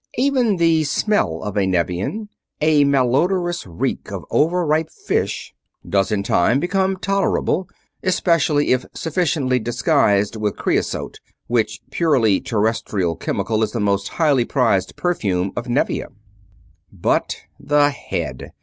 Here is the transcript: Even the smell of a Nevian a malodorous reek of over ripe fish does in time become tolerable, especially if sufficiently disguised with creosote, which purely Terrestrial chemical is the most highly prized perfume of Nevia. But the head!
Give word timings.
Even 0.17 0.55
the 0.57 0.83
smell 0.83 1.43
of 1.43 1.55
a 1.55 1.67
Nevian 1.67 2.27
a 2.59 2.83
malodorous 2.85 3.67
reek 3.67 4.11
of 4.11 4.25
over 4.31 4.65
ripe 4.65 4.89
fish 4.89 5.53
does 5.87 6.11
in 6.11 6.23
time 6.23 6.59
become 6.59 6.97
tolerable, 6.97 7.69
especially 8.01 8.71
if 8.71 8.83
sufficiently 8.95 9.59
disguised 9.59 10.35
with 10.35 10.57
creosote, 10.57 11.19
which 11.45 11.81
purely 11.91 12.41
Terrestrial 12.41 13.15
chemical 13.15 13.61
is 13.61 13.73
the 13.73 13.79
most 13.79 14.07
highly 14.07 14.43
prized 14.43 14.95
perfume 14.95 15.51
of 15.55 15.67
Nevia. 15.69 16.07
But 16.91 17.35
the 17.59 17.91
head! 17.91 18.53